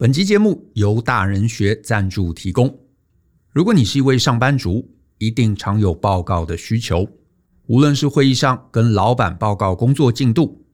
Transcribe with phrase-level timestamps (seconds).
[0.00, 2.78] 本期节目由大人学赞助提供。
[3.50, 7.04] 如果你是一位上班族，一定常有报告的需求，
[7.66, 10.64] 无论是会议上跟老板报告工作进度，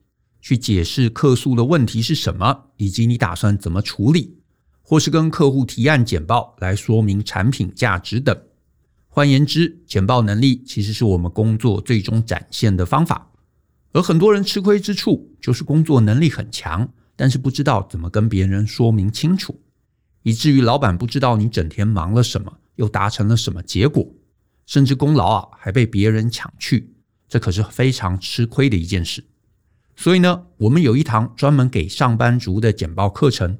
[0.41, 4.37] 去解释客诉的问题是什么，以及你打算怎么处理，
[4.83, 8.39] 或是跟客户提案简报来说明产品价值等。
[9.07, 13.31] 换言之，简报能力其实是我们工作最终展现的方法。
[13.91, 19.59] 而很多人吃亏之处，就是工作能力很强，但是不知道怎么跟别人说明清楚，
[20.23, 24.05] 以至于老板不知道你整天忙了什么，又达成了什么结果，
[24.65, 26.93] 甚至功劳啊还被别人抢去，
[27.27, 29.23] 这可是非常吃亏的一件事。
[29.95, 33.57] 所以呢，我们有一堂专门给上班族的简报课程，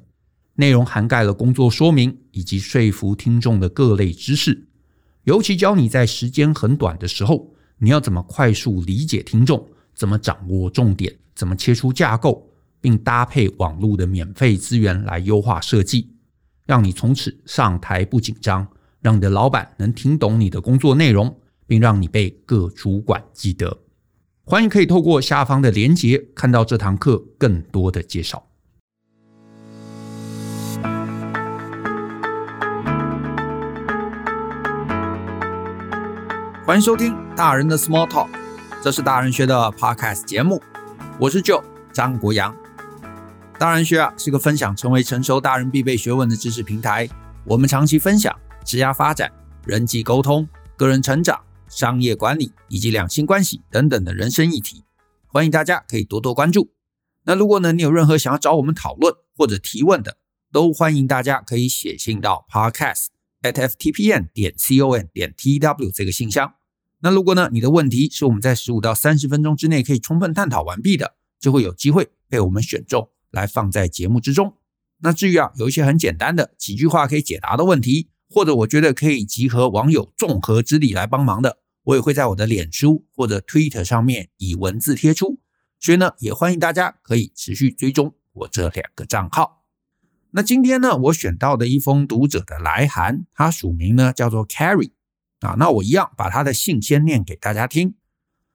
[0.54, 4.68] 内容涵盖了工作说明以及说服听众的各类知识，
[5.24, 9.68] 尤其教你在时间很短的时候，你要怎么快速理解听众。
[9.94, 11.10] 怎么掌握重点？
[11.34, 12.45] 怎么切出架构，
[12.86, 16.08] 并搭配网络的免费资源来优化设计，
[16.66, 18.64] 让你从此上台不紧张，
[19.00, 23.76] 让你的老板能听懂你的工作内容，并让你被各主管记得。
[24.44, 28.46] 欢迎可以透过下方的连结看到这堂课更多的介绍。
[36.64, 38.28] 欢迎收听大人的 Small Talk。
[38.80, 40.62] 这是大人学的 Podcast 节目，
[41.18, 42.54] 我是 Joe 张国阳。
[43.58, 47.08] 大人学啊是个分享成为成熟大人必备学问的知识平台。
[47.46, 49.32] 我们长期分享职业发展、
[49.64, 54.84] 人际沟通、个人成长、商业管理以及两性关系等等的人生议题。
[55.26, 56.70] 欢迎大家可以多多关注。
[57.24, 60.18] 那如果呢你有任何想要找我们讨论或者提问的，
[60.52, 63.06] 都欢迎大家可以写信到 Podcast
[63.40, 66.52] at ftpn 点 com 点 tw 这个信箱。
[67.00, 74.54] 那如果呢，你的问题是我们在十五到三十分钟之内可以充分探讨完毕的，就会有机会被我们选中来放在节目之中。
[74.98, 85.40] 那至于啊，有一些很简单的几句话可以解答的问题，或者我觉得可以集合网友众合之力来帮忙的，我也会在我的脸书或者 Twitter 上面以文字贴出。
[85.78, 89.64] 所以呢，也欢迎大家可以持续追踪我这两个账号。
[90.30, 94.92] 那今天呢，我选到的一封读者的来函，他署名呢叫做 Carrie。
[95.40, 97.94] 啊，那我一样把他的信先念给大家听。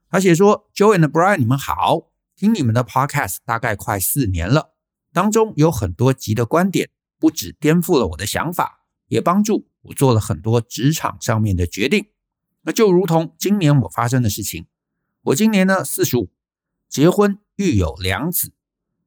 [0.09, 2.10] 他写说：“Joe and Brian，你们好，
[2.41, 4.73] 听你们的 Podcast 大概快四年了，
[5.13, 12.07] 当中有很多集的观点，不止颠覆了我的想法，也帮助我做了很多职场上面的决定。
[12.63, 14.65] 那就如同今年我发生的事情，
[15.25, 16.31] 我今年呢四十五，
[16.89, 18.53] 结婚育有两子，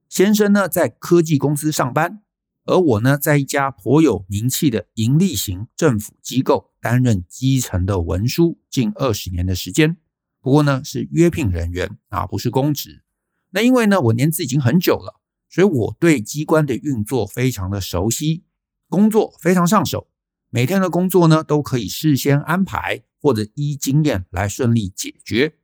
[0.09, 2.22] 先生呢在科技公司上班。”
[2.66, 9.97] 而我呢，在一家颇有名气的盈利型政府机构担任基层的文书近二十年的时间，
[10.41, 13.03] 不过呢是约聘人员啊，不是公职。
[13.54, 18.42] 那因为呢我年资已经很久了，所以我对机关的运作非常的熟悉，
[18.88, 20.09] 工作非常上手，
[20.50, 25.54] 每天的工作呢都可以事先安排或者依经验来顺利解决。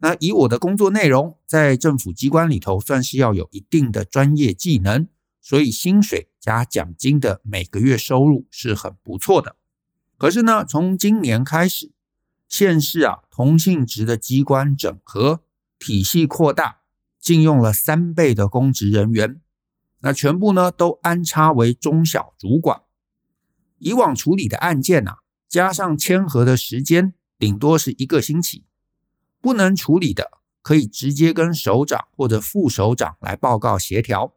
[0.00, 5.08] 那以我的工作内容，在政府机关里头算是要有一定的专业技能。
[5.40, 9.56] 所以薪水加奖金的每个月收入是很不错的。
[10.18, 11.90] 可是呢，从今年开始，
[12.48, 15.40] 县市啊同性质的机关整合
[15.80, 16.81] 体系扩大，
[17.22, 19.40] 禁用了三倍的公职人员，
[20.00, 22.82] 那全部呢都安插为中小主管。
[23.78, 25.18] 以往处理的案件啊，
[25.48, 28.64] 加上签核的时间，顶多是一个星期。
[29.40, 30.32] 不能处理的，
[30.62, 34.34] 可以直接跟首长或者副首长来报告协调。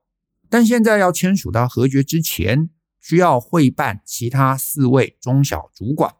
[0.47, 2.69] 但现在要签署到和决之前，
[3.00, 6.13] 需要会办其他四位中小主管。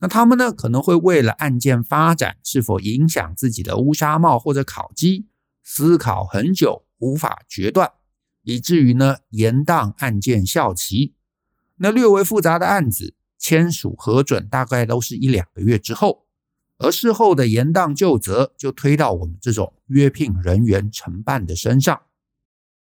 [0.00, 5.26] 那他们呢，可能会为了案件发展是否影响自己的乌纱帽或者考绩，
[5.64, 7.90] 思考很久，无法决断，
[8.42, 11.14] 以至于呢延宕案件效期。
[11.76, 16.26] 那略微复杂的案子，签署核准大概都是一两个月之后，
[16.78, 22.02] 而事后的延宕究责就推到我们这种约聘人员承办的身上。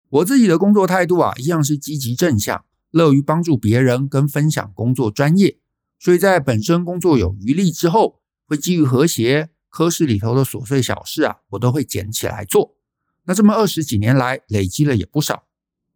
[0.09, 5.59] 我自己的工作态度啊，一样是积极正向，乐于帮助别人跟分享工作专业。
[5.99, 12.79] 所以在本身工作有余力之后，会基于和谐，科室里头的琐碎小事啊，我都会捡起来做。
[13.25, 15.45] 那这么二十几年来，累积了也不少。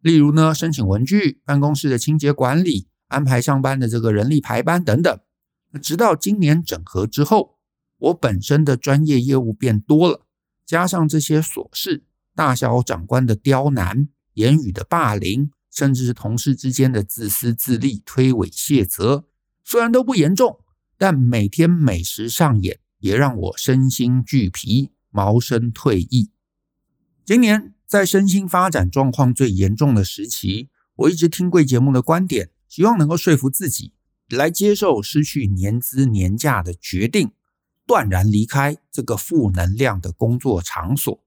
[0.02, 5.18] 例如呢，申请文具、办公室的清洁管理、安排上班的这个人力排班等等。
[5.80, 7.56] 直到今年整合之后，
[7.96, 10.26] 我本身的专业业务变多了，
[10.66, 12.04] 加上这些琐事。
[12.34, 19.24] 大小长官的刁难、言语的霸凌，甚至是同事之间的自私自利、推诿卸责，
[19.64, 20.60] 虽然都不严重，
[20.98, 26.30] 但每天每时上演，也让我身心俱疲、茅塞退役。
[27.24, 33.92] 今年在身心发展状况最严重的时期，我一直听贵节目的观点，希望能够说服自己
[34.28, 37.32] 来接受失去年资年假的决定，
[37.86, 41.20] 断然离开这个负能量的工作场所。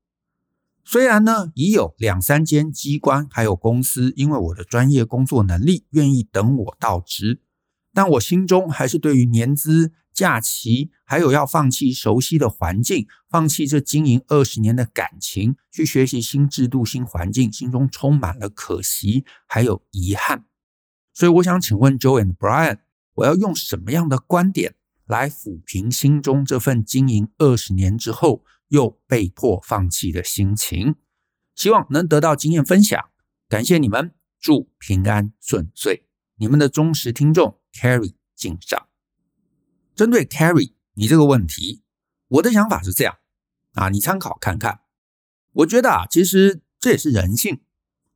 [0.85, 7.39] 虽然呢，已有两三间机关还有公司，因为我的专业工作能力，愿意等我到职，
[7.93, 9.93] 但我心中还是对于年资。
[10.13, 20.45] 假期，还有要放弃熟悉的环境，放弃这经营二十年的感情，去学习新制度、新环境，心中充满了可惜，还有遗憾。
[21.15, 22.77] 所以我想请问 Joe and Brian，
[23.15, 24.75] 我要用什么样的观点
[25.07, 30.93] 来抚平心中这份经营二十年之后又被迫放弃的心情？
[31.55, 33.03] 希望能得到经验分享。
[33.49, 36.03] 感谢你们，祝平安顺遂。
[36.35, 38.87] 你们的忠实听众 Carrie 敬上。
[39.95, 41.81] 针对 carry 你这个问题，
[42.27, 43.17] 我的想法是这样
[43.73, 44.81] 啊，你参考看看。
[45.51, 47.61] 我觉得啊，其实这也是人性。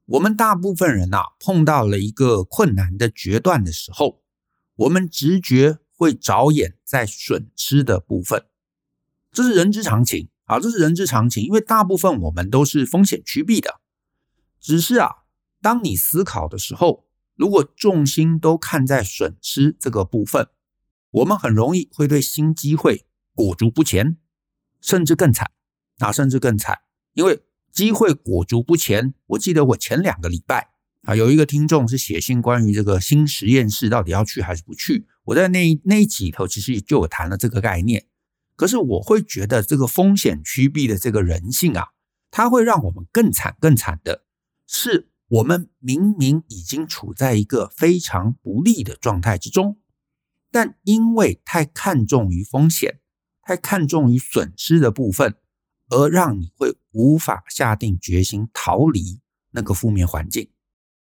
[0.06, 4.24] 我们大部分人啊，碰到了一个困难的决断的时候，
[4.76, 8.46] 我们直觉会着眼在损失的部分，
[9.32, 11.44] 这是人之常情啊，这是人之常情。
[11.44, 13.82] 因为大部分我们都是风险趋避的，
[14.60, 15.24] 只是啊，
[15.62, 17.07] 当你思考的时候，
[17.38, 20.50] 如果重心都看在损失这个部分。
[21.12, 24.18] 我们很容易会对新机会裹足不前，
[24.82, 25.52] 甚至更惨
[26.00, 26.80] 啊，甚至更惨，
[27.14, 27.42] 因为
[27.72, 29.14] 机会裹足不前。
[29.28, 30.72] 我记得我前两个礼拜
[31.04, 35.08] 啊，有一个听众是写信关于这个新实验室到底要去还是不去。
[35.24, 38.06] 我在那那一集里头其实就有谈了这个概念。
[38.56, 41.88] 可是我会觉得这个风险趋避的这个人性啊，
[42.30, 44.26] 它会让我们更惨更惨的
[44.68, 49.78] 是，我们明明已经处在一个非常不利的状态之中。
[50.50, 53.00] 但因为太看重于风险，
[53.42, 55.36] 太看重于损失的部分，
[55.90, 59.20] 而让你会无法下定决心逃离
[59.52, 60.50] 那个负面环境。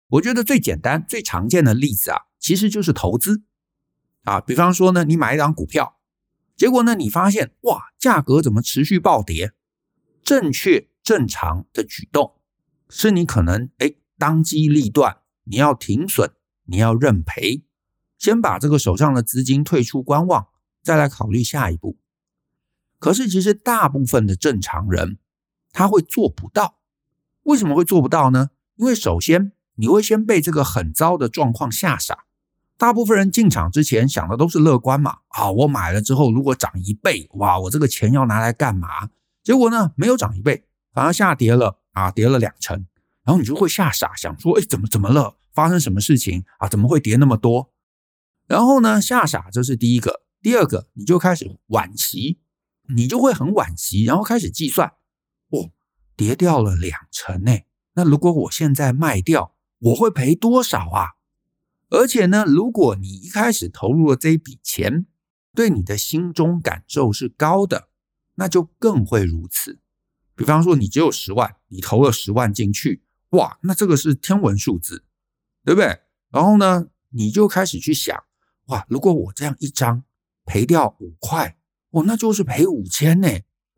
[0.09, 3.43] 我觉得最简单、最常见的例子啊，其实就是投资
[4.23, 4.41] 啊。
[4.41, 5.99] 比方说呢，你买一档股票，
[6.57, 9.53] 结果呢，你发现哇，价格怎么持续暴跌？
[10.21, 12.35] 正确、正常的举动
[12.89, 16.29] 是你可能哎，当机立断，你要停损，
[16.65, 17.63] 你要认赔。
[18.17, 20.49] 先把这个手上的资金退出观望，
[20.83, 21.97] 再来考虑下一步。
[22.99, 25.17] 可是其实大部分的正常人
[25.71, 26.79] 他会做不到。
[27.43, 28.49] 为什么会做不到呢？
[28.75, 32.25] 因为首先你会先被这个很糟的状况吓傻。
[32.77, 39.09] 大部分人进场之前想的都是乐观嘛，啊，我买了之后如果涨一倍，哇，我这个钱要拿来干嘛？
[39.43, 42.85] 结果呢，没有涨一倍，反而下跌了啊，跌了两成，
[43.29, 45.37] 然后你就会吓傻，想说，哎，怎么怎么了？
[45.53, 46.67] 发生什么事情啊？
[46.67, 47.71] 怎么会跌那么多？
[48.47, 50.23] 然后呢，吓傻，这是第一个。
[50.41, 52.39] 第二个，你就开始惋惜，
[52.95, 54.93] 你就会很惋惜，然后开始计算，
[55.49, 55.69] 哦，
[56.15, 57.55] 跌掉了两成呢。
[57.93, 61.09] 那如果我现在卖掉，我会赔多少啊？
[61.89, 65.05] 而且呢，如果你一开始投入了这一笔钱，
[65.53, 67.89] 对你的心中感受是高的，
[68.37, 69.77] 那就更会如此。
[70.33, 75.03] 比方说，你只有十万，你投了十万进去，哇，那这个是天文数字，
[75.63, 75.99] 对不对？
[76.31, 78.23] 然后呢，你就开始去想。
[78.67, 78.85] 哇！
[78.87, 80.03] 如果我这样一张
[80.45, 81.57] 赔掉五块，
[81.89, 83.27] 哦，那就是赔五千呢。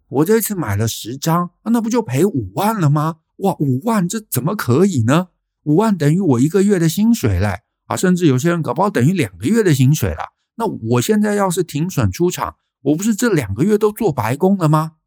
[0.09, 3.19] 我这次买了十张，那不就赔五万了吗？
[3.37, 5.29] 哇，五万这怎么可以呢？
[5.63, 7.95] 五万等于我一个月的薪水嘞啊！
[7.95, 10.33] 甚至有些人搞不好等于两个月的薪水了。
[10.55, 14.97] 那我现在要是停损出场，我不是这两个月都做白工了吗？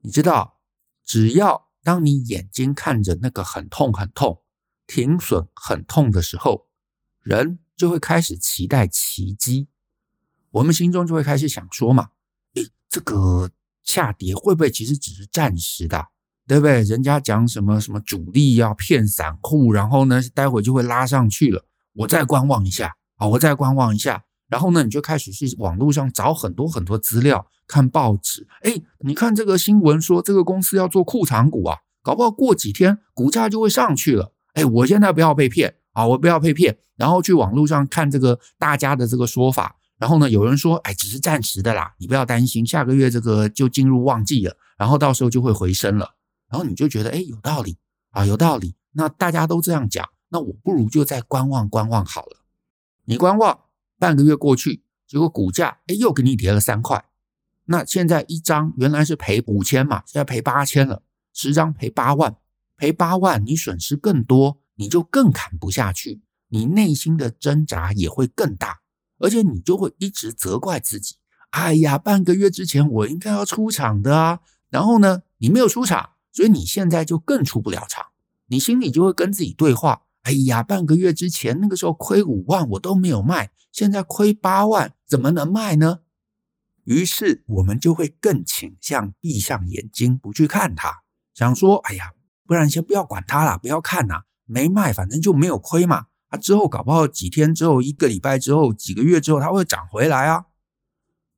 [0.00, 0.60] 你知道，
[1.04, 4.42] 只要当你眼睛看着那个很痛很痛，
[4.86, 6.66] 停损很痛的时候，
[7.22, 7.58] 人。
[7.78, 9.68] 就会开始期待奇迹，
[10.50, 12.08] 我们心中就会开始想说嘛，
[12.54, 13.52] 诶，这个
[13.84, 16.08] 下跌会不会其实只是暂时的，
[16.48, 16.82] 对不对？
[16.82, 35.76] 人家讲什么什么主力要骗散户，然后呢，待会就会拉上去了，我再观望一下啊，我再观望一下，然后呢，你就开始去网络上找很多很多资料，看报纸，诶，你看这个新闻说这个公司要做库藏股啊，搞不好过几天股价就会上去了，诶，我现在不要被骗。
[35.92, 46.14] 啊，我不要被骗，然后去网络上看这个大家的这个说法，然后呢，有人说，哎，只是暂时的啦，你不要担心，下个月这个就进入旺季了，然后到时候就会回升了，
[46.48, 47.78] 然后你就觉得，哎，有道理
[48.10, 52.44] 啊，有道理，那大家都这样讲，那我不如就再观望观望好了。
[53.06, 53.58] 你观望
[53.98, 57.04] 半个月过去，结果股价，哎，又给你跌了三块，
[57.64, 61.02] 那现在一张原来是赔五千嘛，现在赔八千了，
[61.32, 62.36] 十张赔八万，
[62.76, 64.60] 赔八万，你损失更多。
[64.80, 68.78] 你就更砍不下去，你内心的挣扎也会更大，
[69.18, 71.16] 而且你就会一直责怪自己。
[71.50, 74.38] 哎呀，半个月之前我应该要出场的啊，
[74.70, 78.06] 然后呢，你没有出场，所以你现在就更出不了场。
[78.46, 86.00] 你心里就会跟自己对话：哎呀，半个月之前那个时候亏五万我都没有卖，现在亏八万，怎么能卖呢？
[86.84, 91.02] 于是我们就会更倾向闭上眼睛不去看它，
[91.34, 92.12] 想说，哎呀，
[92.46, 96.06] 不然先不要管它了，不要看呐，没卖，反正就没有亏嘛。
[96.28, 100.46] 啊，之后搞不好几天之后，一个礼拜之后，几个月之后，它会涨回来啊。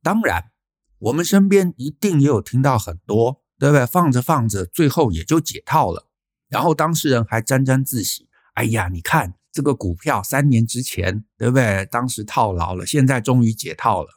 [0.02, 0.50] 当然，
[0.98, 3.86] 我们身边一定也有听到很多，对不对？
[3.86, 6.08] 放着放着，最后也就解套了，
[6.48, 8.28] 然后当事人还沾沾自喜。
[8.54, 11.86] 哎呀，你看这个股票三年之前，对不对？
[11.90, 14.08] 当时套牢了，现在终于解套了。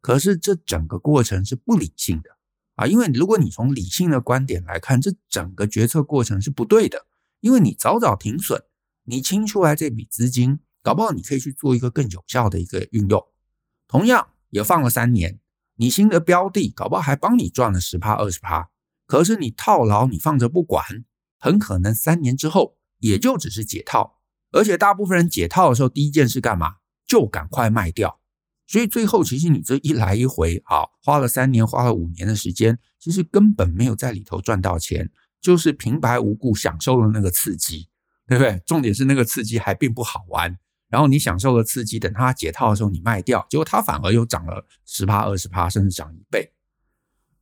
[0.00, 2.30] 可是这整个过程是不理性的
[2.76, 7.06] 啊，因为如果你从理性的观点来看，这整个决策过程是不对的，
[7.40, 8.62] 因为你早早停损。
[9.08, 13.24] 你清出来这笔资金，搞不好你可以去做一个更有效的一个运用。
[13.86, 15.38] 同样也放了三年，
[15.76, 18.70] 你新的标的搞不好还帮你赚了十趴二十趴。
[19.06, 20.84] 可是你套牢，你放着不管，
[21.38, 24.18] 很可能三年之后也就只是解套。
[24.52, 26.76] 而且大部分人解套的时候，第一件事干嘛？
[27.06, 28.20] 就赶快卖掉。
[28.66, 35.10] 所以最后其实你这一来一回，啊，花了三年，花了五年的时间，其实根本没有在里头赚到钱，
[35.40, 37.88] 就是平白无故享受了那个刺激。
[38.28, 38.60] 对不对？
[38.66, 46.52] 重点是那个刺激还并不好玩，然后你享受了刺激，等它解套的时候你卖掉，结果它反而又涨了十趴、二十趴，甚至涨一倍。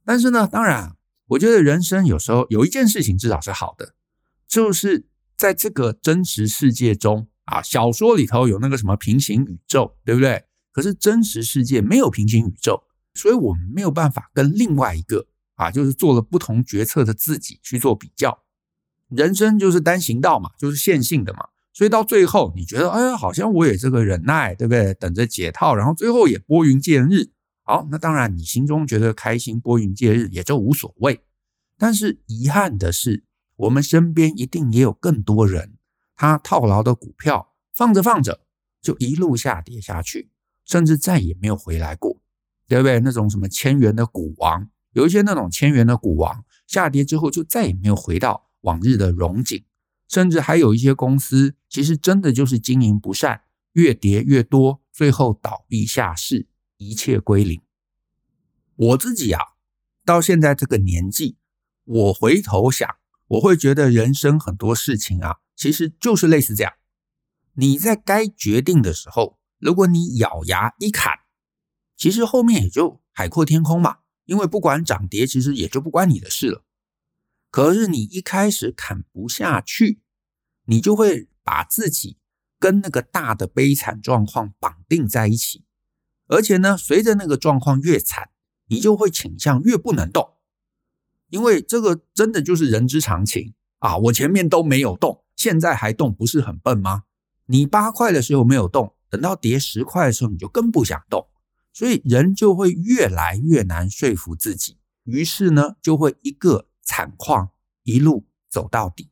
[0.04, 0.94] 但是呢，当然，
[1.28, 3.94] 我觉得人生有时候有一件事情至少是好的，
[4.46, 10.44] 就是在这个真实世界中啊，小说里头有那个什么平行宇宙，对不对？
[10.72, 12.82] 可是真实世界没有平行宇宙，
[13.14, 18.42] 所以我们没有办法跟另外一个啊，就是做了不同决策的自己去做比较。
[19.08, 24.94] 人生就是单行道嘛，就是线性的嘛，所以到最后你觉得，哎，好像我也这个忍耐，对不对？
[24.94, 27.30] 等着解套，然后最后也拨云见日。
[27.62, 31.20] 好，那当然你心中觉得开心，拨云见日也就无所谓。
[31.78, 33.24] 但是遗憾的是，
[33.56, 35.76] 我们身边一定也有更多人，
[36.14, 38.40] 他套牢的股票放着放着
[38.80, 40.30] 就一路下跌下去，
[40.64, 42.20] 甚至再也没有回来过，
[42.66, 43.00] 对不对？
[43.00, 48.50] 那种什么千元的股王，有一些那种千元的股王下跌之后就再也没有回到。
[48.64, 49.62] 往日的荣景，
[50.08, 53.42] 甚至还有一些公司，其实真的就是经营不善，
[53.73, 57.61] 越跌越多，最后倒闭下市，一切归零。
[58.75, 59.40] 我自己啊，
[60.02, 61.37] 到现在这个年纪，
[61.84, 62.88] 我回头想，
[63.26, 66.73] 我会觉得人生很多事情啊，其实就是类似这样。
[67.54, 71.12] 你在该决定的时候，如果你咬牙一砍，
[71.97, 76.64] 其实后面也就海阔天空嘛，因为不管涨跌，其实也就不关你的事了。
[77.50, 80.00] 可是你一开始砍不下去，
[80.64, 82.19] 你就会把自己
[82.59, 85.64] 跟那个大的悲惨状况绑定在一起，
[86.26, 88.31] 而且呢，随着那个状况越惨，
[88.66, 90.33] 你就会倾向越不能动，
[91.34, 93.96] 因为这个真的就是人之常情啊！
[93.96, 97.02] 我前面都没有动，现在还动，不是很笨吗？
[97.46, 101.26] 你八块的时候没有动，等到跌十块的时候，你就更不想动，
[101.72, 106.68] 所以人就会越来越难说服自己，于是呢，就会一个。
[106.86, 107.48] 惨况
[107.82, 109.08] 一路走到底，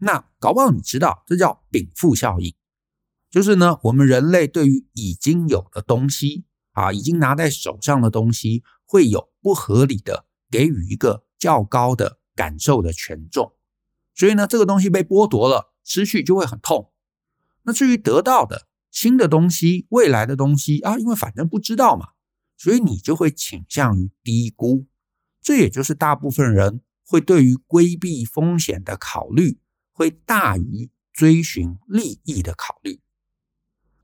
[0.00, 2.52] 那搞不好你知道，这叫禀赋效应，
[3.30, 13.54] 就是呢，我们人类对于已经有的东西啊，已经拿在手上的东西，会有不合理的给予一个较高的感受的权重，
[14.14, 16.92] 所以呢，这个东西被剥夺了，失去就会很痛。
[17.62, 22.10] 那至于得到的新的东西、未来的东西啊，因为反正不知道嘛，
[22.58, 24.86] 所以你就会倾向于低估。
[25.40, 29.58] 这也就是大部分人会对于规避风险的考虑，
[29.90, 33.00] 会大于追寻利益的考虑。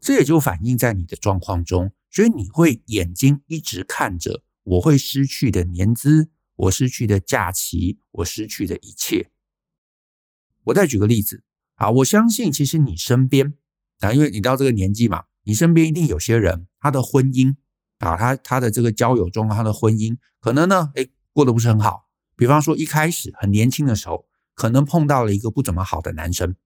[0.00, 9.30] 这也就反映在你的状况中，所以你会眼睛一直看着我会失去的年资，我失去的假期，我失去的一切。
[10.64, 11.44] 我再举个例子
[11.76, 13.54] 啊，我相信其实你身边
[14.00, 17.56] 啊，因为你到这个年纪嘛，你身边一定有些人他的婚姻
[17.98, 26.56] 啊，他他的这个交友中，他的婚姻可能呢，诶过得不是很好，比方说一开始很年轻的时候，可能碰到了一个不怎么好的男生。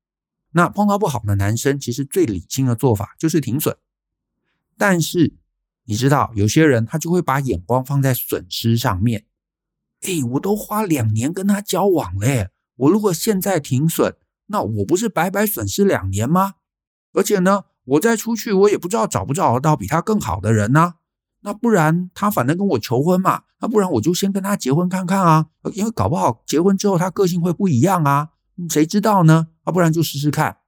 [0.53, 3.77] 那碰到不好的男生，其实最理性的做法就是停损。
[4.79, 5.35] 但是
[5.85, 9.27] 你知道，有些人他就会把眼光放在损失上面。
[10.03, 14.15] 诶，我都花两年跟他交往了，我如果现在停损，
[14.47, 16.55] 那我不是白白损失两年吗？
[17.13, 20.95] 而且呢，我再出去，我也不知道找不找得到比他更好的人呢。
[21.45, 28.31] 那不然他反正跟我求婚嘛，那不然我就先跟他结婚看看啊，因为搞不好结婚之后他个性会不一样啊，
[28.71, 29.49] 谁知道呢？
[29.65, 30.59] 啊，不然就试试看。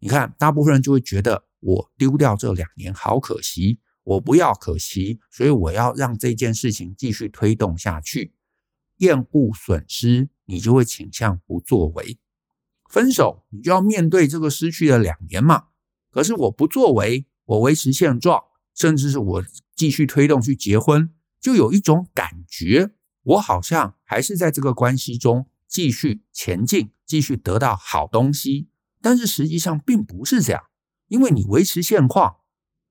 [0.00, 8.34] 你看，大部分人就会觉得我丢掉这两年好可惜，我不要可惜，所以我要让这件事情继续推动下去。
[9.02, 12.18] 厌恶损失，你就会倾向不作为。
[12.88, 15.64] 分手你就要面对这个失去的两年嘛。
[16.10, 18.44] 可是我不作为，我维持现状，
[18.74, 19.44] 甚至是我
[19.74, 22.90] 继续推动去结婚，就有一种感觉，
[23.22, 28.68] 我好像还是在这个关系中继续前进，继续得到好东西。
[29.00, 30.62] 但是实际上并不是这样，
[31.08, 32.36] 因为你维持现况，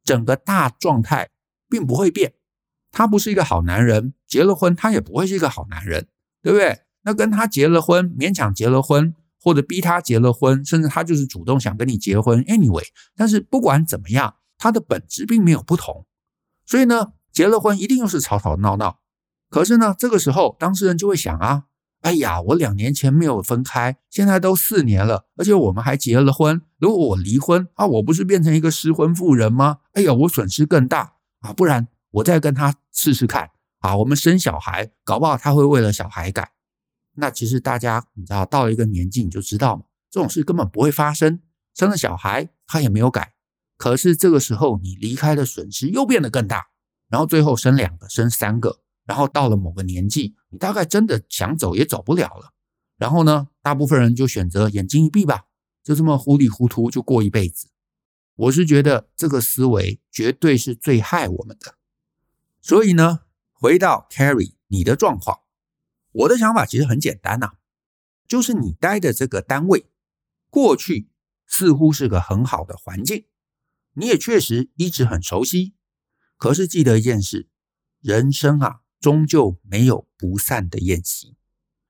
[0.03, 1.30] 整个大状态
[1.70, 2.34] 并不会变。
[2.91, 6.07] 他不是一个好男人，结了婚他也不会是一个好男人，
[6.41, 6.79] 对不对？
[7.01, 12.85] 那跟他结了婚，勉强结了婚，或者逼他结了婚，甚至他就是主动想跟你结婚，anyway。
[13.17, 16.05] 但是不管怎么样，他的本质并没有不同。
[16.65, 19.00] 所以呢，结了婚一定又是吵吵闹闹。
[19.50, 21.65] 可是呢，这个时候当事人就会想啊，
[22.00, 26.61] 哎呀，我两年前没有分开，现在都四年了，而且我们还结了婚。
[26.77, 29.79] 如果我离婚啊，我不是变成一个失婚妇人吗？
[29.91, 31.51] 哎呀，我损失更大啊！
[31.51, 33.50] 不然我再跟他试试看
[33.81, 36.53] 啊，我们生小孩，搞不好他会为了小孩改。
[37.15, 41.41] 那其实大家你知道，到了一个年纪你就知道嘛，这种事根本不会发生。
[41.73, 43.33] 生了小孩他也没有改，
[43.77, 46.67] 可是这个时候你离开的损失又变得更大，
[47.09, 52.53] 然后最后生两个、生三个，然后到了某个年纪，你大概真的想走也走不了了。
[52.97, 55.45] 然后呢，大部分人就选择眼睛一闭吧，
[55.83, 57.69] 就这么糊里糊涂就过一辈子。
[58.35, 61.75] 我是觉得这个思维绝对是最害我们的。
[62.61, 63.21] 所以呢，
[63.62, 65.41] 回到 Carrie 你的状况。
[66.13, 67.51] 我的想法其实很简单呐，
[68.27, 69.86] 就是你待的这个单位，
[70.50, 71.12] 过去
[71.46, 73.25] 似乎是个很好的环境，
[73.94, 75.75] 你也确实一直很熟悉。
[76.38, 77.50] 可是记得一件事，
[78.00, 81.38] 人生啊，终究没有不散的宴席，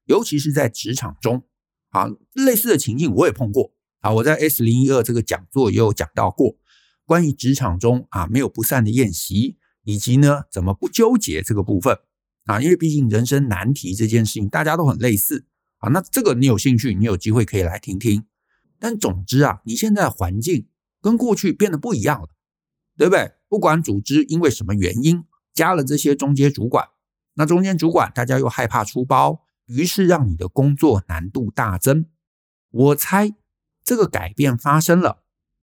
[0.04, 1.48] 尤其是在职场中
[1.92, 4.12] 啊，类似的情境我也碰过啊。
[4.16, 6.58] 我在 S 零一二这个讲座也有讲到过，
[7.06, 11.98] 关于职场中啊没有不散的宴席，以及呢怎么不纠结这个部分。
[12.46, 15.46] 啊，因为毕竟人生难题这件事情大家都很类似
[15.78, 15.90] 啊。
[15.90, 18.26] 那这个你有兴趣，你有机会可以来听听。
[18.80, 20.68] 但总之啊，你现在环境
[21.02, 22.30] 跟过去变得不一样了，
[22.98, 23.34] 对不对？
[23.48, 26.88] 不管组织因为什么原因加了这些中间主管，
[27.36, 32.08] 那中间主管大家又害怕出包，于是让你的工作难度大增。
[32.72, 33.36] 我猜
[33.84, 35.22] 这个改变发生了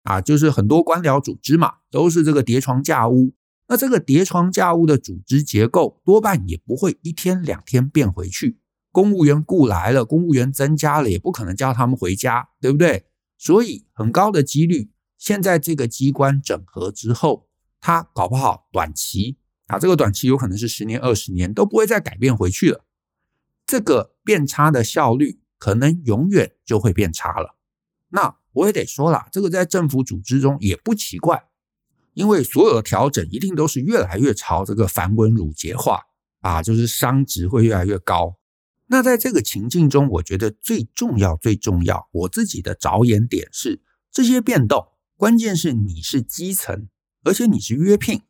[0.03, 3.33] 啊，就是很多官僚组织嘛，都是这个叠床架屋。
[3.69, 8.59] 那这个叠床架屋的组织结构多半也不会一天两天变回去。
[8.91, 13.05] 公务员雇来了，公务员增加了，也不可能叫他们回家，对不对？
[13.37, 17.47] 所以很高的几率，现在这个机关整合之后，
[17.79, 22.83] 它搞不好短期啊，这个短期有可能是十年、二十年都不会再改变回去了。
[23.67, 27.55] 这个变差的效率可能永远就会变差了。
[28.09, 31.48] 那我也得说了，这个在政府组织中也不奇怪。
[32.19, 36.01] 因为所有的调整一定都是越来越朝这个繁文缛节化
[36.41, 38.37] 啊，就是商值会越来越高。
[38.87, 46.89] 那在这个情境中，我觉得最重要、最重要，我自己的着眼点是这些变动，关键是你是基层，
[47.23, 48.23] 而且你是约聘，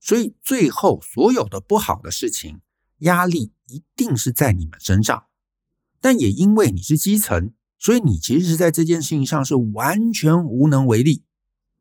[0.00, 2.62] 所以最后所有的不好的事情，
[3.00, 5.24] 压力一定是在你们身上。
[6.00, 11.24] 但也因为你是基层，所以你其实是在这件事情上是完全无能为力。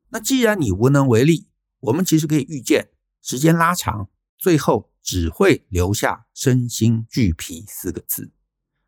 [0.10, 2.90] 那既然你无能为力，我们其实可以预见，
[3.22, 8.32] 时间拉长，最后只会留下身心俱疲四个字。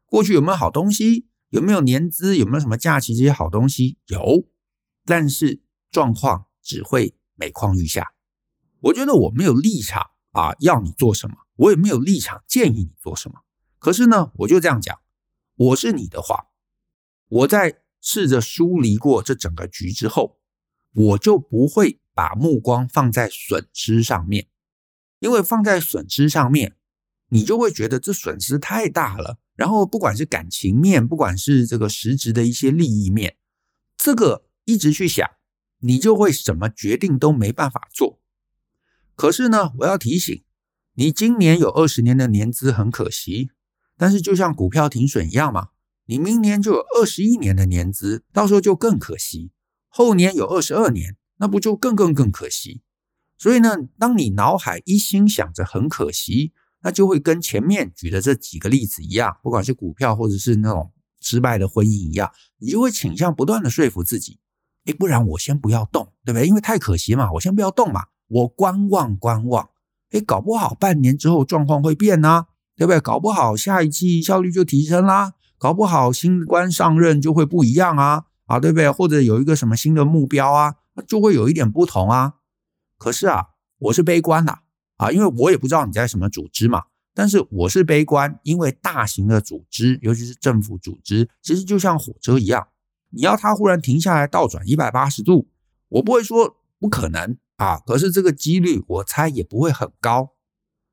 [0.05, 1.27] 过去有没有好东西？
[1.49, 2.37] 有没有年资？
[2.37, 3.15] 有没有什么假期？
[3.15, 4.47] 这些好东西有，
[5.05, 8.13] 但是状况只会每况愈下。
[8.79, 13.41] 我觉得我没有立场啊，要你做什么，我也没有立场建议你做什么。
[13.79, 14.97] 可是呢，我就这样讲，
[15.55, 16.47] 我是你的话，
[17.27, 20.39] 我在试着梳理过这整个局之后。
[20.97, 24.47] 我就不会把目光放在损失上面，
[25.19, 26.75] 因为放在损失上面，
[27.29, 29.37] 你就会觉得这损失太大了。
[29.55, 33.37] 然后不管是感情面，不管是这个实质的一些利益面，
[33.95, 35.29] 这个一直去想，
[35.81, 38.19] 你就会什么决定都没办法做。
[39.15, 40.43] 可是呢，我要提醒
[40.93, 43.51] 你，今年有二十年的年资很可惜，
[43.97, 45.69] 但是就像股票停损一样嘛，
[46.05, 49.51] 你明年就有二十一年的年资，到时候就更可惜。
[49.97, 52.83] 后年有二十二年，那不就更更更可惜？
[53.35, 64.37] 所以呢，当你脑海一心想着很可惜，那就会跟前面举的这几个例子一样，不管是股票或者是那种失败的婚姻一样，你就会倾向不断的说服自己，
[64.85, 66.47] 诶，不然我先不要动，对不对？
[66.47, 69.67] 因为太可惜嘛，我先不要动嘛，我观望观望，
[70.11, 72.99] 诶，搞不好半年之后状况会变啊，对不对？
[72.99, 78.25] 搞不好下一季效率就提升啦，搞不好新官上任就会不一样啊。
[78.47, 78.89] 啊，对不对？
[78.89, 80.75] 或者有一个什么新的目标啊，
[81.07, 82.33] 就会有一点不同啊。
[82.97, 84.59] 可是啊，我是悲观的
[84.97, 86.85] 啊，因为我也不知道你在什么组织嘛。
[87.13, 92.67] 但是我是悲观，因为大型的组织，尤其是政府组织，其实就像火车一样，
[93.09, 95.47] 你要它忽然停下来倒转一百八十度，
[95.89, 100.33] 我不会说不可能啊，可是这个几率我猜也不会很高。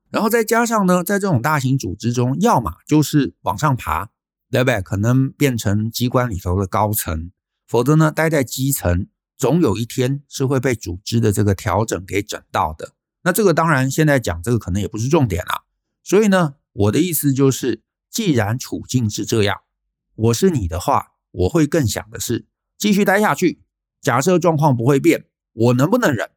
[0.09, 4.09] 然后再加上呢，在这种大型组织中，要么就是往上爬，
[4.49, 4.81] 对不对？
[4.81, 7.29] 可能变成机关里头的高层，
[7.67, 12.93] 否则呢，待在基层，总有一天是会被组织的这个调整给整到的。
[13.23, 15.63] 那这个当然现在讲这个可能也不是重点啦。
[16.03, 19.61] 所以呢，我的意思就是，既然处境是这样，
[20.15, 22.45] 我是你的话，我会更想的是
[22.77, 23.63] 继续待下去。
[24.01, 26.29] 假设状况不会变，我能不能忍？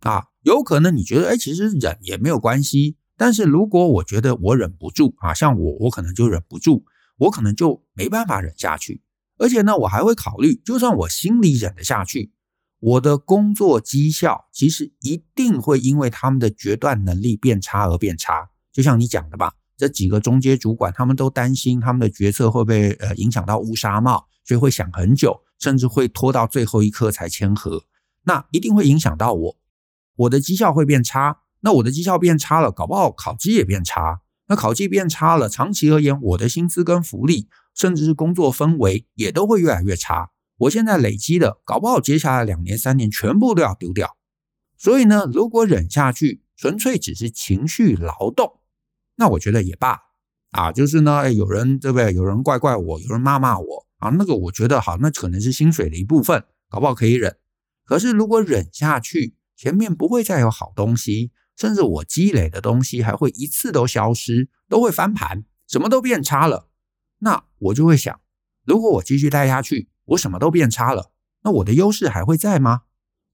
[0.00, 0.28] 啊？
[0.42, 2.96] 有可能你觉得，哎，其实忍也没有关系。
[3.16, 6.84] 但是如果我觉得我忍不住啊，像我，我可能就忍不住，
[7.18, 9.00] 我可能就没办法忍下去。
[9.38, 12.32] 而且呢，我还会考虑，就算我心里忍得下去，
[12.78, 18.50] 我的工作绩效其实一定会因为他们的决断能力变差而变差。
[18.72, 27.84] 就像你讲的吧，这几个中阶主管他们都担心他们的决策会被呃影响到乌纱帽，所以会想很久，甚至会拖到最后一刻才签合。
[28.24, 29.56] 那一定会影响到我。
[30.16, 34.20] 我的绩效会变差，那我的绩效变差了，搞不好考绩也变差。
[34.46, 40.30] 那考绩变差了，长期而言，我的薪资跟福利，甚至是工作氛围也都会越来越差。
[40.58, 44.16] 我现在累积的，搞不好接下来两年、三年全部都要丢掉。
[44.76, 48.60] 所以呢，如果忍下去，纯粹只是情绪劳动，
[49.16, 49.98] 那我觉得也罢
[50.50, 50.70] 啊。
[50.70, 52.12] 就是呢，哎，有人对不对？
[52.12, 57.36] 有人怪怪我，有人骂骂我啊，那个我觉得好，那可能是薪水的一部分，搞不好可以忍。
[57.84, 66.68] 可是如果忍下去，前面不会再有好东西，甚至我积累的东西还会一次都消失，都会翻盘，什么都变差了。
[67.18, 68.20] 那我就会想，
[68.64, 71.12] 如果我继续待下去，我什么都变差了，
[71.42, 72.82] 那我的优势还会在吗？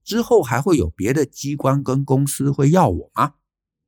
[0.04, 3.34] 之后还会有别的机关跟公司会要我吗？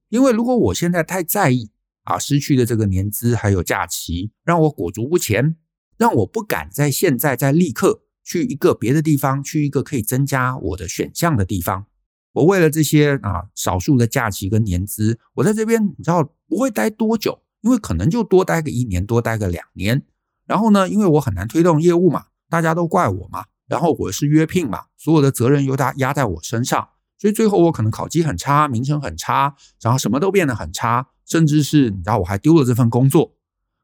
[0.08, 1.70] 因为如果我现在太在意
[2.04, 5.56] 啊，失去的这个年资还有假期，让我裹足不前，
[5.96, 11.86] 让我不敢在现在再立刻去一个别的地方，去一个可以增加我的选项的地方。
[12.32, 20.02] 我为了这些啊少数的假期跟年资，我在这边你知道不会待多久，因为可能就多待个一年，多待个两年。
[20.46, 23.44] 然后呢，因为我很难推动业务嘛，大家都怪我嘛。
[23.66, 33.34] 然后我是约聘嘛，所有的责任又大压在我身上，所以最后我可能考绩很差，名声很差，然后什么都变得很差，甚至是你知道我还丢了这份工作，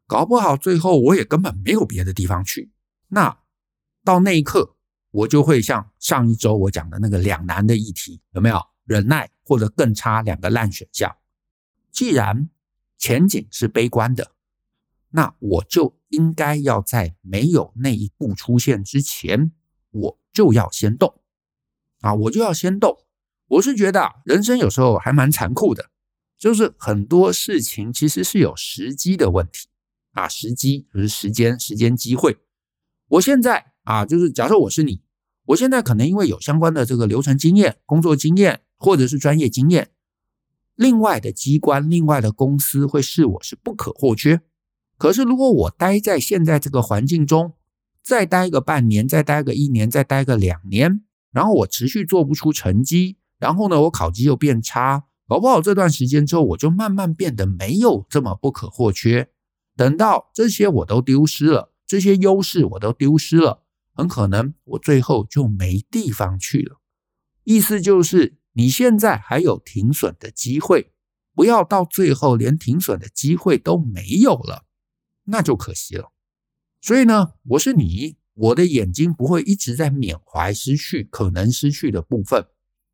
[0.06, 2.70] 搞不好最后我也根本没有别的地方去。
[3.08, 3.38] 那
[4.04, 4.74] 到那一刻。
[5.18, 11.16] 我就会像上一周我讲的那个两难的议题，有没有忍耐或者更差两个烂选项？
[11.90, 12.48] 既然
[12.98, 14.30] 前景是悲观的，
[15.10, 19.50] 那我就应该要在没有那一步出现之前，
[19.90, 21.20] 我就要先动
[22.00, 22.14] 啊！
[22.14, 22.96] 我就要先动。
[23.48, 25.90] 我是觉得人生有时候还蛮残酷的，
[26.38, 29.68] 就是很多事情其实是有时机的问题
[30.12, 32.38] 啊，时机就是时间、时间、机会。
[33.08, 33.72] 我现在。
[33.88, 35.00] 啊，就是假设我是你，
[35.48, 39.88] 我现在可能因为有相关的这个流程经验、工作经验，或者是专业经验，
[40.74, 44.42] 另外的机关、另外的公司会视我是不可或缺。
[44.98, 47.54] 可是如果我待在现在这个环境中，
[48.02, 59.30] 再待个半年，再待个一年，再待个两年，然后我持续做不出成绩，然后呢，我考绩又变差，搞不好这段时间之后，我就慢慢变得没有这么不可或缺。
[59.74, 63.62] 等到这些我都丢失了，这些优势我都丢失了。
[63.98, 66.80] 很可能我最后就没地方去了。
[67.42, 70.92] 意思就是，你现在还有停损的机会，
[71.34, 74.66] 不要到最后连停损的机会都没有了，
[75.24, 76.12] 那就可惜了。
[76.80, 82.46] 所以呢，我是你，我的眼睛不会一直在缅怀失去可能失去的部分，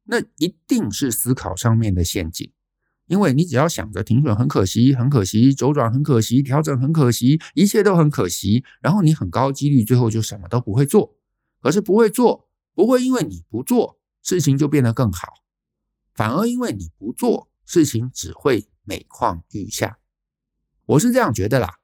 [0.05, 2.51] 那一定是思考上面的陷阱。
[3.07, 11.14] 因为你只要想着停损很可惜，很可惜，周转很可惜，调整很可惜，一切都很可惜，然后你很高几率最后就什么都不会做。
[11.61, 15.29] 可是不会做，不会因为你不做，事情就变得更好，
[16.14, 19.99] 反而因为你不做，事情只会每况愈下。
[20.87, 21.79] 我是这样觉得啦。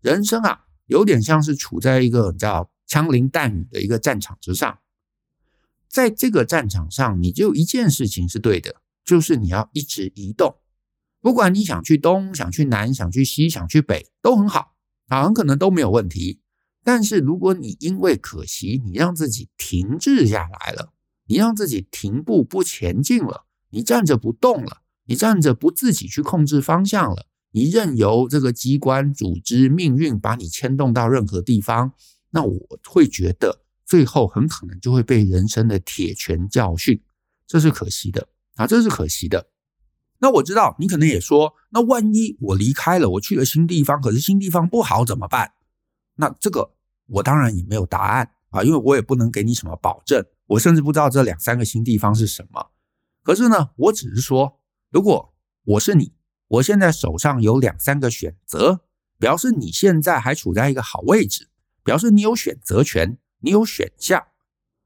[0.00, 4.78] 人生啊，有点像是处在一个叫枪林弹雨的一个战场之上，
[5.88, 8.76] 在这个战场上，你只有一件事情是对的。
[9.02, 10.59] 就是你要一直移动，
[11.20, 14.74] 不管你想去东、想去南、想去西、想去北，都很好
[15.08, 16.40] 啊，很可能都没有问题。
[16.82, 20.92] 但是如果你因为可惜，你让自己停滞下来了，
[21.26, 31.92] 你让自己停步不前进了，你站着不动了，你站着不自己去控制方向了，你任由这个机关、组织、命运把你牵动到任何地方，
[32.30, 37.02] 那我会觉得最后很可能就会被人生的铁拳教训，
[37.46, 38.28] 这是可惜的。
[38.54, 39.48] 啊，这是可惜的。
[40.20, 45.52] 那我知道你可能也说，那万一我离开了，我去了新地方，可是新地方不好怎么办？
[46.14, 46.74] 那这个
[47.06, 48.30] 我当然也没有答案。
[48.50, 52.72] 啊，因为我也不能给你什么保证，我甚至不知道这两三个新地方是什么。
[53.22, 54.58] 可是呢，我只是说，
[54.90, 56.12] 如果我是你，
[56.48, 58.80] 我现在手上有两三个选择，
[59.20, 61.48] 表示你现在还处在一个好位置，
[61.84, 64.26] 表示你有选择权，你有选项。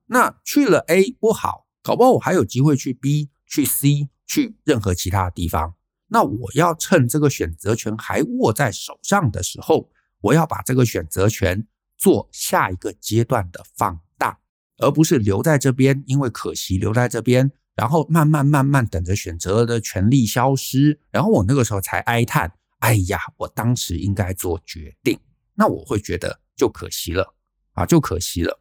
[0.08, 5.74] 那去了 A 不好，搞不好我还有机会去 B、去 C、去任何其他地方。
[6.08, 14.38] 那我要趁这个选择权还握在手上的时候，我要把这个选择权做下一个阶段的放大，
[14.78, 25.18] 而不是留在这边，因为可惜留在这边，然后慢慢慢慢等着选择的权利消失，然后我那个时候才哀叹：哎呀，我当时应该做决定。
[25.54, 27.34] 那我会觉得就可惜了
[27.72, 28.60] 啊，就可惜了。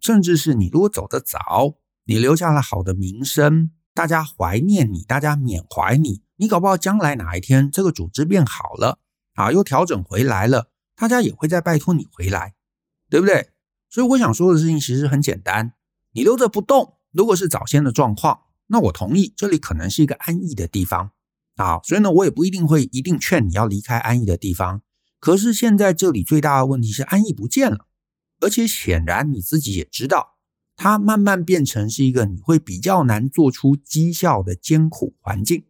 [0.00, 8.98] 甚至是你如果走得早，你留下了好的名声，大家怀念你，大家缅怀你，你搞不好将来哪一天这个组织变好了
[9.34, 12.54] 啊，又调整回来了，大家也会再拜托你回来，
[13.08, 13.50] 对不对？
[13.88, 15.74] 所以我想说的事情其实很简单，
[16.12, 21.12] 你留着不动，如果是早先的状况，那我同意这里可能是一个安逸的地方
[21.54, 24.82] 啊，所以呢，我也不一定会一定劝你要离开安逸的地方。
[25.20, 27.86] 可是现在这里最大的问题是安逸不见了。
[28.40, 30.33] 而且显然你自己也知道，
[30.76, 35.64] 它慢慢变成是一个你会比较难做出绩效的艰苦环境。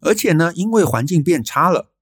[0.00, 1.92] 而且呢，因为环境变差了，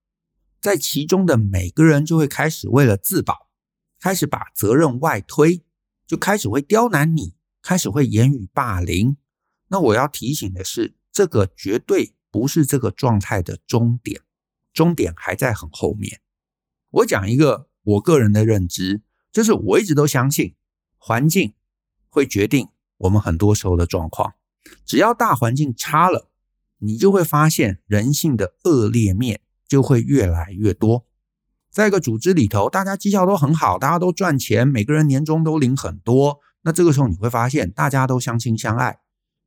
[0.61, 3.49] 在其中的每个人就会开始为了自保，
[3.99, 5.63] 开始把责任外推，
[6.05, 9.17] 就开始会刁难你，开始会言语霸凌。
[9.69, 14.21] 那我要提醒的是，这个绝对不是这个状态的终点，
[14.71, 16.21] 终点还在很后面。
[16.91, 19.03] 我讲一个我个人的认知。
[19.29, 20.55] 就是我一直都相信，
[20.97, 21.53] 环境
[22.17, 24.33] 会决定我们很多时候的状况。
[24.87, 26.31] 只要大环境差了，
[26.79, 31.05] 你就会发现人性的恶劣面就会越来越多。
[31.69, 36.39] 在一个组织里头，大家绩效都很好，大家都赚钱，每个人年终都领很多。
[36.63, 38.97] 那这个时候你会发现，大家都相亲相爱。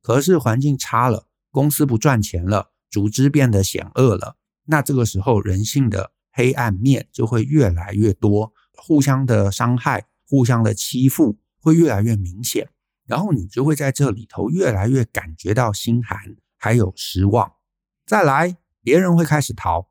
[0.01, 4.37] 可是环境差了，公司不赚钱了，组织变得险恶了。
[4.67, 8.53] 那这个时候人性的黑暗面就会越来越多。
[8.77, 12.69] 互相的伤害，互相的欺负会越来越明显，
[13.05, 16.17] 然后你就会在这里头越来越感觉到心寒，
[16.57, 17.53] 还有失望。
[18.05, 19.89] 再来，别人会开始逃，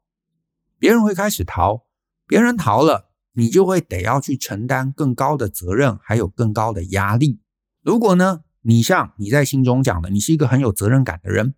[0.79, 1.87] 别人会开始逃，
[2.27, 7.41] 别人逃了，你就会得要去承担更高的责任，还有更高的压力。
[7.83, 11.55] 如果呢，你像你在信中讲的，你是一个很有责任感的人，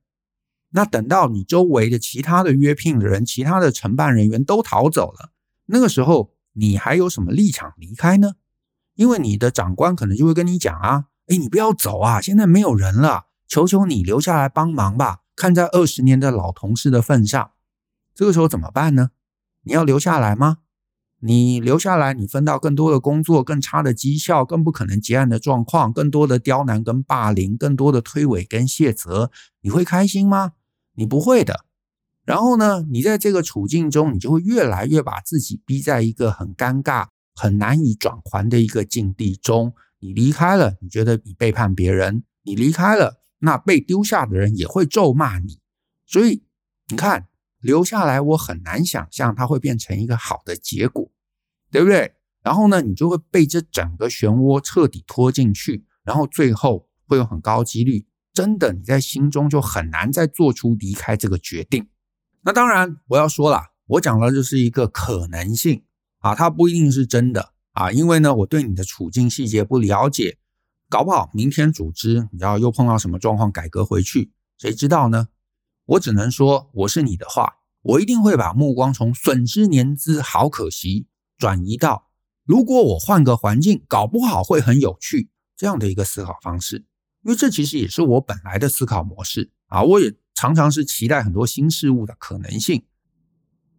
[0.70, 5.32] 那等到你周围的其他的约聘的人、其他的承办人员都逃走了，
[5.66, 6.32] 那个时候。
[6.54, 8.34] 你还有什么立场离开呢？
[9.02, 15.22] 因为你的长官可能就会跟你讲啊，哎，你不要走啊，现在没有人了，求求你留下来帮忙吧。
[15.34, 17.50] 看在二十年的老同事的份上，
[18.14, 19.10] 这个时候怎么办呢？
[19.64, 20.58] 你要留下来吗？
[21.18, 30.52] 你留下来，你分到更多的工作，更差的绩效，更不可能结案的状况，更多的刁难跟霸凌，更多的推诿跟卸责，你会开心吗？
[30.94, 31.64] 你不会的。
[32.24, 39.74] 然后呢，你在这个处境中，你就会越来越把自己逼在一个很尴尬、很难以转圜的一个境地中。
[40.00, 45.60] 你离开了，你觉得你背叛别人；你离开了，那被丢下的人也会咒骂你。
[46.06, 46.42] 所以
[46.88, 47.28] 你看，
[47.60, 51.10] 留下来，我很难想象它会变成一个好的结果，
[51.70, 52.14] 对不对？
[52.42, 61.88] 然后呢，你就会被这整个漩涡彻底拖进去，然后最后会有很高几率，真的你在心中就很难再做出离开这个决定。
[62.40, 65.84] 那当然，我要说了，我讲的就是一个可能性
[66.22, 70.38] 啊，它不一定是真的啊，因为呢，我对你的处境细节不了解，
[70.88, 75.28] 搞不好明天组织你知道又碰到什么状况，改革回去，谁知道呢？
[75.84, 81.06] 我只能说，我是你的话，我一定会把目光从损失年资好可惜，
[81.36, 82.08] 转移到
[82.44, 86.86] 如果我换个环境，搞不好会很有趣这样的一个思考方式，
[87.22, 90.14] 因为这其实也是我本来的思考模式啊，我也。
[90.34, 92.84] 常常是期待很多新事物的可能性。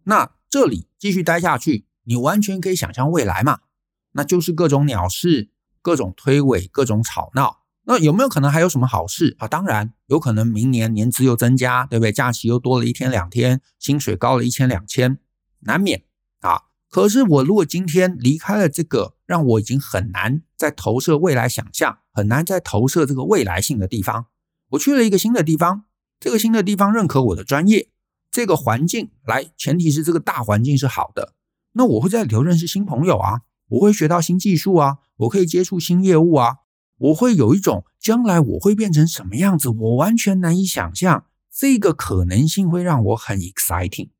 [0.04, 3.60] 那这里继续待下去，你完全可以想象未来嘛？
[4.12, 5.50] 那就是各种鸟事、
[5.82, 7.62] 各种推诿、各种吵闹。
[7.86, 9.46] 那有没有可能还有什么好事啊？
[9.46, 12.12] 当然有可能，明年年资又增加，对不对？
[12.12, 15.18] 假期又多了一天两天，薪水高了一千两千，
[15.60, 16.04] 难免
[16.40, 16.62] 啊。
[16.88, 24.26] 可是我如果今天离开了这个让我已经很难再投射未来想象、很难再投射这个未来性的地方，
[24.70, 25.84] 我去了一个新的地方。
[26.20, 27.90] 这个新的地方认可我的专业，
[28.30, 31.34] 这个环境来，前提是这个大环境是好的。
[31.74, 36.56] 那我会在里头认识新朋友啊，我会学到新技术啊，我可以接触新业务啊，
[36.98, 41.26] 我会有一种将来我会变成什么样子，我完全难以想象。
[41.56, 44.10] 这个可能性会让我很 exciting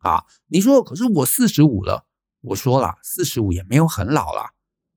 [0.00, 0.24] 啊！
[0.48, 2.04] 你说，可是我四十五了，
[2.42, 4.50] 我说了，四十五也没有很老了。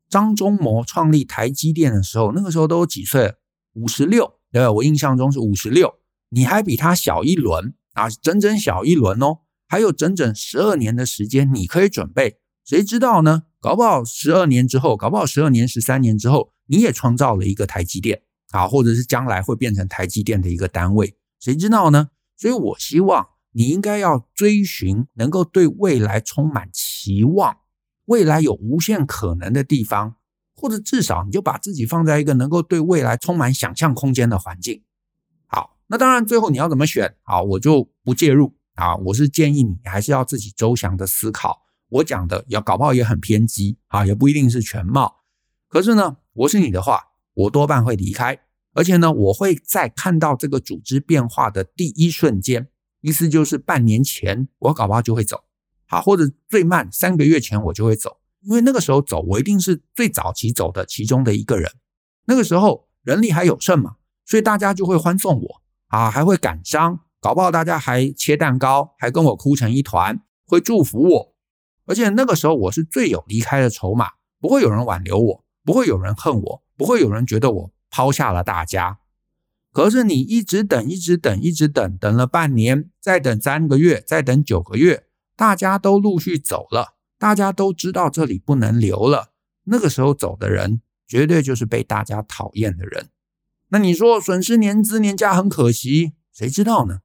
[0.09, 3.35] 张忠谋创立台积电的时候，那个时候都几岁？
[3.73, 4.71] 五十六，对吧？
[4.73, 5.95] 我印象中是五十六，
[6.29, 12.39] 你还比他小一轮啊，整整小一轮哦，还有整整十二年的时间你可以准备。
[12.63, 13.43] 谁知道呢？
[13.59, 22.09] 搞不好十二年之后，搞不好十二年、十三年之后，你也创造了一个台积电啊，或者是将来会变成台积电的一个单位，谁知道呢？
[22.37, 27.57] 所以我希望你应该要追寻能够对未来充满期望。
[28.05, 30.15] 未来有无限可能的地方，
[30.55, 34.83] 或者至少你就把自己放在一个能够对未来充满想象空间的环境。
[35.47, 37.15] 好，那当然最后你要怎么选？
[37.23, 38.95] 好，我就不介入啊。
[38.95, 41.63] 我是建议你还是要自己周详的思考。
[41.89, 45.23] 我讲的要搞不好也很偏激啊，也不一定是全貌。
[45.67, 47.01] 可是呢，我是你的话，
[47.33, 48.39] 我多半会离开，
[48.73, 52.69] 而且呢，我会在看到这个组织变化的第一瞬间，
[53.01, 55.43] 意思就是半年前，我搞不好就会走。
[55.85, 61.71] 好，或者最慢三个月前我就会走，因为那个时候走，我一定是最早期走的其中的一个人。
[62.25, 71.35] 那个时候人力还有剩嘛，所以大家就会欢送我啊，还会感伤，搞不好大家还切蛋糕，还跟我哭成一团，会祝福我。
[71.87, 78.99] 而且那个时候我是最有离开的筹码，不会有人挽留我，不会有人恨我，不会有人觉得我抛下了大家。
[79.71, 85.07] 可是你一直等，一直等，一直等，等了半年，再等三个月，再等九个月。
[85.35, 89.31] 大家都陆续走了，大家都知道这里不能留了。
[89.63, 93.09] 那个时候走的人，绝对就是被大家讨厌的人。
[93.69, 96.99] 那你说损失年资年假很可惜，谁知道呢？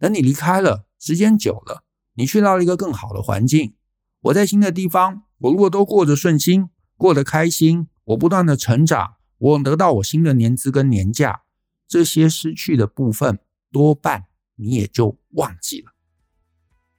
[0.00, 1.84] 等你离开了，时间久了，
[2.14, 3.74] 你去到了一个更好的环境。
[4.22, 11.42] 我在新的地方，我如果都过得顺心，过得开心，我不断的成长，我得到我新的年资跟年假，
[11.86, 13.38] 这些失去的部分，
[13.70, 14.24] 多半
[14.56, 15.92] 你也就忘记了。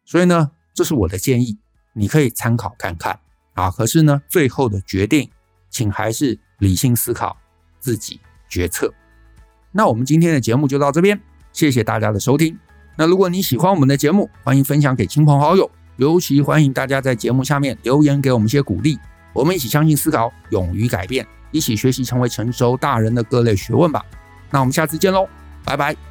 [0.06, 1.60] 所以呢，这是我的建议，
[1.94, 3.20] 你可以参考看看
[3.54, 3.72] 啊。
[3.72, 5.32] 可是呢，最后的决定，
[5.72, 7.36] 请还是理性思考，
[7.80, 8.94] 自己决策。
[9.72, 11.20] 那我们今天的节目就到这边，
[11.52, 12.60] 谢谢大家的收听。
[12.96, 19.00] 那如果你喜欢我们的节目，欢迎分享给亲朋好友，尤其欢迎大家在节目下面留言给我们一些鼓励。
[19.34, 24.06] 我们一起相信思考，勇于改变，一起学习成为成熟大人的各类学问吧。
[24.50, 25.28] 那我们下次见喽，
[25.64, 26.11] 拜拜。